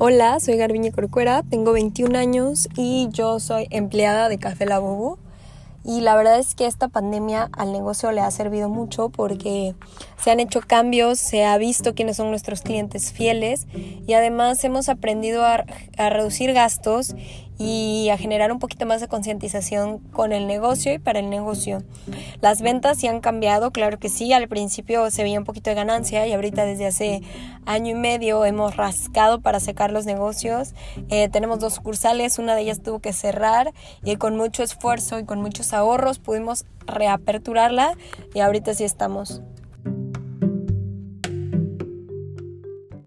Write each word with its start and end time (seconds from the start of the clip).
Hola, 0.00 0.40
soy 0.40 0.56
Garbiñe 0.56 0.90
Corcuera, 0.90 1.44
tengo 1.48 1.72
21 1.72 2.18
años 2.18 2.68
y 2.76 3.08
yo 3.12 3.38
soy 3.38 3.68
empleada 3.70 4.28
de 4.28 4.38
Café 4.38 4.66
La 4.66 4.80
Bobo. 4.80 5.20
Y 5.84 6.00
la 6.00 6.16
verdad 6.16 6.40
es 6.40 6.56
que 6.56 6.66
esta 6.66 6.88
pandemia 6.88 7.48
al 7.52 7.70
negocio 7.70 8.10
le 8.10 8.20
ha 8.20 8.30
servido 8.32 8.68
mucho 8.68 9.10
porque 9.10 9.74
se 10.16 10.32
han 10.32 10.40
hecho 10.40 10.62
cambios, 10.62 11.20
se 11.20 11.44
ha 11.44 11.56
visto 11.58 11.94
quiénes 11.94 12.16
son 12.16 12.30
nuestros 12.30 12.62
clientes 12.62 13.12
fieles 13.12 13.68
y 13.72 14.14
además 14.14 14.64
hemos 14.64 14.88
aprendido 14.88 15.44
a, 15.44 15.64
a 15.96 16.10
reducir 16.10 16.52
gastos 16.54 17.14
y 17.56 18.08
a 18.10 18.18
generar 18.18 18.50
un 18.50 18.58
poquito 18.58 18.86
más 18.86 19.00
de 19.00 19.06
concientización 19.06 19.98
con 19.98 20.32
el 20.32 20.48
negocio 20.48 20.92
y 20.92 20.98
para 20.98 21.20
el 21.20 21.30
negocio. 21.30 21.84
Las 22.40 22.62
ventas 22.62 22.98
sí 22.98 23.06
han 23.06 23.20
cambiado, 23.20 23.70
claro 23.70 23.98
que 23.98 24.08
sí, 24.08 24.32
al 24.32 24.48
principio 24.48 25.10
se 25.10 25.22
veía 25.22 25.38
un 25.38 25.44
poquito 25.44 25.70
de 25.70 25.76
ganancia 25.76 26.26
y 26.26 26.32
ahorita 26.32 26.64
desde 26.64 26.86
hace 26.86 27.22
año 27.66 27.92
y 27.92 27.94
medio 27.94 28.44
hemos 28.44 28.76
rascado 28.76 29.40
para 29.40 29.60
secar 29.60 29.90
los 29.90 30.06
negocios. 30.06 30.74
Eh, 31.08 31.28
tenemos 31.28 31.58
dos 31.58 31.74
sucursales, 31.74 32.38
una 32.38 32.54
de 32.54 32.62
ellas 32.62 32.82
tuvo 32.82 33.00
que 33.00 33.12
cerrar 33.12 33.72
y 34.02 34.16
con 34.16 34.36
mucho 34.36 34.62
esfuerzo 34.62 35.18
y 35.18 35.24
con 35.24 35.40
muchos 35.40 35.72
ahorros 35.72 36.18
pudimos 36.18 36.64
reaperturarla 36.86 37.96
y 38.34 38.40
ahorita 38.40 38.74
sí 38.74 38.84
estamos. 38.84 39.42